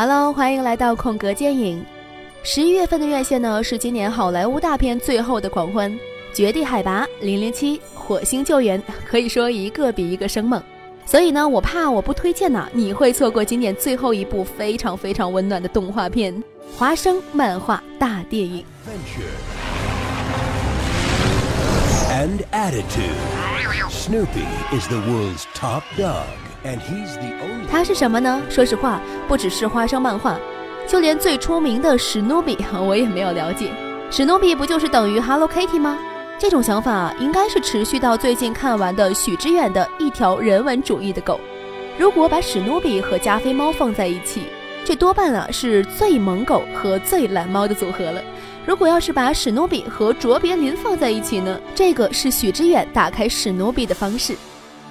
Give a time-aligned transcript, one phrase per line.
[0.00, 1.84] Hello，欢迎来到空格电影。
[2.44, 5.90] 十一月份的院线呢，是今年好莱坞大片最后的狂欢，
[6.32, 10.62] 《绝地海拔》、《零零七》、《火星救援》，可以说一个比一个生猛。
[11.04, 16.32] 所以呢，我怕我不推荐呢，你会错过今年最后一部非常非常温暖的动画片
[16.78, 18.60] 《华生漫画大电影》。
[24.08, 26.24] Snoopy is the world's top dog.
[27.70, 28.40] 它是什么呢？
[28.48, 30.38] 说实话，不只是花生漫画，
[30.88, 33.70] 就连最出名的史努比， 我也没有了解。
[34.10, 35.98] 史努比不就是等于 Hello Kitty 吗？
[36.38, 41.38] 这种想法应该是持续到最近看完的许知远的一条人文主义的狗。
[41.98, 44.44] 如果把史努比和加菲猫放在一起，
[44.86, 48.22] 这多半啊是最萌狗和最懒猫的组合了。
[48.68, 51.58] 如果要是把史努比和卓别林放在一起呢？
[51.74, 54.36] 这个是许知远打开史努比的方式。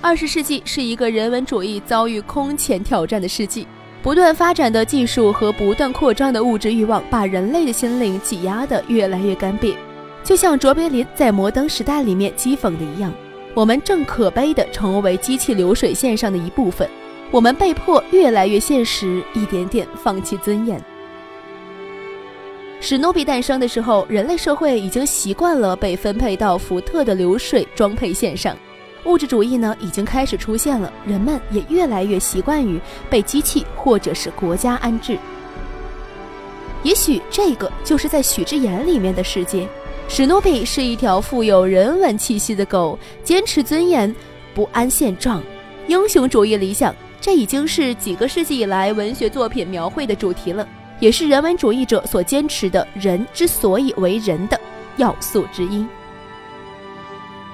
[0.02, 3.67] 二十世纪是一个人文主义遭遇空前挑战的世纪，
[4.02, 9.75] 不断发展的技术和不断扩张的物质欲望，把人类的心灵挤压得越来越干瘪。
[10.23, 13.14] 就像卓别林在《摩登时代》里面讥讽的一样，
[13.53, 16.89] 我们正可悲地成为机器流水线上的一部分，
[17.30, 20.83] 我们被迫越来越现实，一点点放弃尊严。
[22.80, 28.56] 史努比诞生的时候，人类社会已经习惯了被分配到福特的流水装配线上。
[29.06, 35.17] 物质主义呢，已经开始出现了，人们也越来越习惯于被机器或者是国家安置。
[36.83, 39.67] 也许这个就是在许之言里面的世界。
[40.08, 44.14] 史努比是一条富有人文气息的狗，坚持尊严，
[44.53, 45.42] 不安现状，
[45.88, 46.95] 英雄主义理想。
[47.20, 50.66] 这已经是几个世纪以来文学作品描绘的主题了，
[51.00, 54.59] 也是人文主义者所坚持的人之所以为人的
[54.98, 55.86] 要素之一。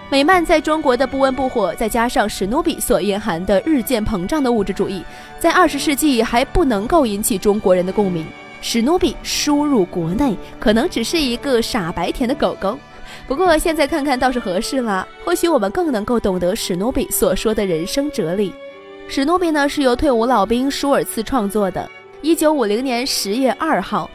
[0.09, 5.03] 美漫在中国的不温不火，再加上史努比所蕴含的日渐膨胀的物质主义，
[5.39, 8.25] 在二十世纪还不能够引起中国人的共鸣。
[8.61, 12.77] 史努比输入国内，可能只是一个傻白甜的狗狗。
[13.27, 18.53] 不过现在看看倒是合适了，或许我们更能够懂得史努比所说的人生哲理。
[19.07, 21.89] 史努比呢是由退伍老兵舒尔茨创作的，
[22.23, 24.09] 一九五零年十月二号，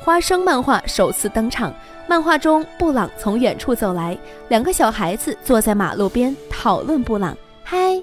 [0.00, 1.72] 花生漫画首次登场。
[2.08, 4.18] 漫画中，布朗从远处走来，
[4.48, 7.38] 两个小孩子坐在马路边讨论布朗。
[7.62, 8.02] 嗨，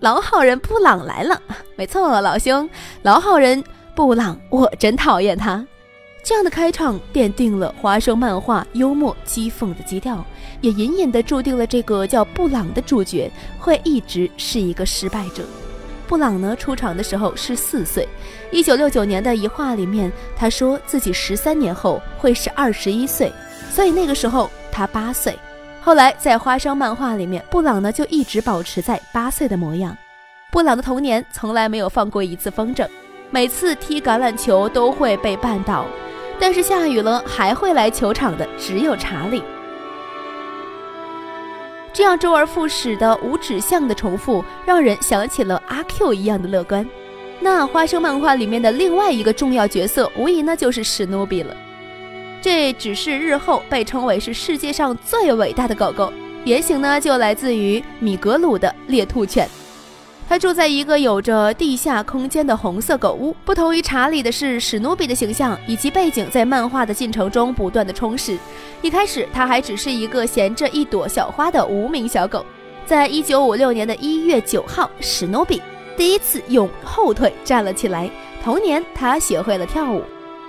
[0.00, 1.40] 老好人布朗来了！
[1.76, 2.68] 没错，老兄，
[3.02, 3.62] 老好人
[3.94, 5.64] 布朗，我真讨厌他。
[6.24, 10.26] 这样的开场奠定了花生漫画幽默讥讽的基调，
[10.60, 13.30] 也隐隐地注定了这个叫布朗的主角
[13.60, 15.44] 会一直是一个失败者。
[16.08, 18.08] 布朗呢，出场的时候是四岁。
[18.50, 23.30] 一九六九年的一画里面，他说自己十三年后会是二十一岁，
[23.70, 25.38] 所以那个时候他八岁。
[25.82, 29.94] 后来在花生漫画里面，布朗呢就一直保持在八岁的模样。
[30.50, 32.88] 布朗的童年从来没有放过一次风筝，
[33.30, 35.84] 每次踢橄榄球都会被绊倒，
[36.40, 39.42] 但是下雨了还会来球场的只有查理。
[41.98, 46.88] 这样周而复始的无指向的重复，让人想起了阿 Q 一样的乐观。
[47.40, 51.56] 那花生漫画里面的另外一个重要角色，无疑呢就是史努比了。
[52.40, 56.12] 这只是日后被称为是世界上最伟大的狗狗，
[56.44, 59.48] 原型呢就来自于米格鲁的猎兔犬。
[60.28, 63.34] 他住在一个有着地下空间的红色狗屋。
[63.46, 68.36] 不同于查理的是，史努比的形象以及背景在漫画的进程中不断的充实。
[68.82, 72.44] 一开始，他还只是一个衔着一朵小花的无名小狗。
[72.84, 75.62] 在一九五六年的一月九号，史努比
[75.96, 78.10] 第一次用后腿站了起来。
[78.44, 80.04] 同年，他学会了跳舞。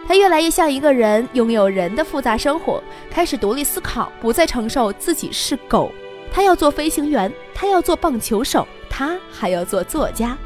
[0.05, 5.89] 他越来越像一个人，拥有人的复杂生活，开始独立思考，不再承受自己是狗。
[6.33, 8.67] 他要做飞行员，他要做棒球手。
[8.99, 10.37] 他还要做作家，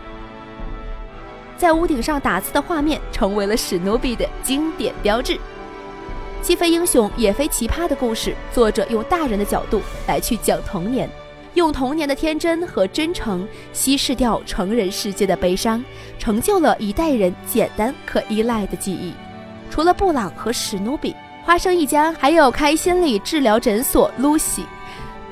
[1.57, 5.39] 在屋顶上打字的画面成为了史努比的经典标志。
[6.39, 11.09] 既非英雄也非奇葩的故事，作者用大人的角度来去讲童年，
[11.55, 15.83] 用童年的天真和真诚稀释掉成人世界的悲伤，
[16.19, 19.15] 成就了一代人简单可依赖的记忆。
[19.71, 24.63] 除了布朗和史努比，花生一家还有开心理治疗诊所露西，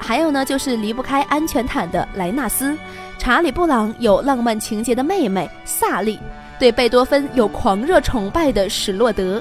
[0.02, 2.78] 还有呢就是离不开安全毯的莱纳斯。
[3.18, 6.20] 查理·布朗有浪漫情节的妹妹萨莉，
[6.60, 9.40] 对贝多芬有狂热崇拜的史洛德，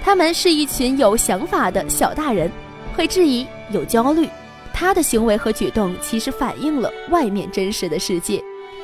[0.00, 2.48] 他们是一群有想法的小大人，
[2.94, 4.28] 会质疑，有焦虑。
[4.72, 8.40] 他的行为和举动其实反映了外面真实的世界，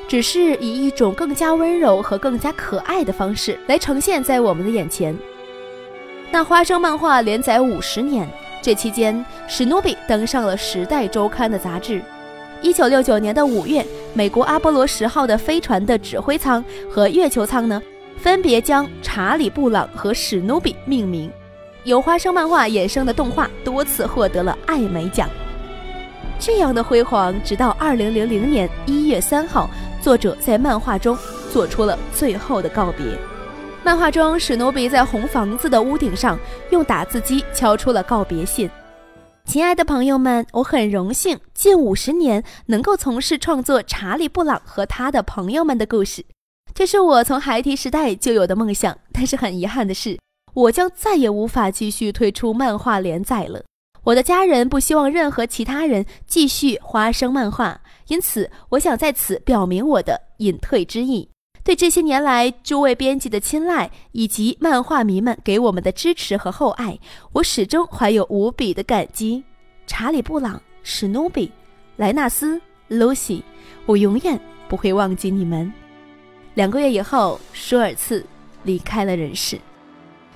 [0.09, 5.17] 只是以一种更加温柔和更加可爱的方式来呈现在我们的眼前。
[6.33, 8.29] 那花生漫画连载五十年，
[8.63, 12.01] 这期间史努比登上了《时代周刊》的杂志。
[12.63, 17.83] 一九六九年的五月，美国阿波罗十号的飞船的指挥舱和月球舱呢，
[18.17, 21.29] 分别将查理·布朗和史努比命名。
[21.83, 25.29] 由花生漫画衍生的动画多次获得了艾美奖。
[26.39, 29.69] 这样的辉煌，直到二零零零年一月三号，
[30.01, 31.19] 作者在漫画中
[31.53, 33.05] 做出了最后的告别。
[33.85, 36.39] 漫画中，史努比在红房子的屋顶上
[36.71, 38.71] 用打字机敲出了告别信。
[39.45, 46.25] 亲爱的朋友们，我很荣幸近五十年能够从事创作查理·布朗和他的朋友们的故事。
[46.73, 50.17] 这是我从孩提时代就有的梦想，但是很遗憾的是，
[50.55, 53.65] 我将再也无法继续推出漫画连载了。
[54.05, 61.29] 我的家人不希望任何其他人继续花生漫画，因此我想在此表明我的隐退之意。
[61.65, 66.99] 对这些年来诸位编辑的青睐，以及漫画迷们给我们的支持和厚爱，
[67.33, 69.45] 我始终怀有无比的感激。
[69.87, 71.53] 查理·布朗、史努比、
[71.97, 73.45] 莱纳斯、露西，
[73.87, 75.73] 我永远不会忘记你们。
[76.55, 78.25] 两个月以后，舒尔茨
[78.65, 79.59] 离开了人世。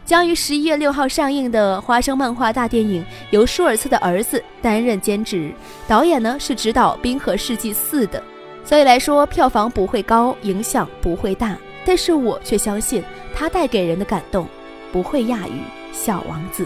[0.05, 5.52] 将于十一月六号上映的花生漫画大电影由舒尔茨的儿子担任监制，
[5.88, 8.22] 导演呢是指导《冰河世纪四》的，
[8.67, 11.57] 所以来说票房不会高，影响不会大。
[11.87, 13.03] 但是我却相信
[13.33, 14.47] 它带给人的感动
[14.91, 15.53] 不会亚于
[15.93, 16.65] 《小王子》。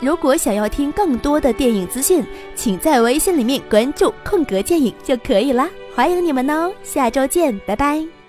[0.00, 2.26] 如果想要听更多的电影资讯，
[2.56, 5.70] 请在微信里面关注“空格电影”就可以啦。
[5.94, 8.19] 欢迎你们哦，下周见，拜拜。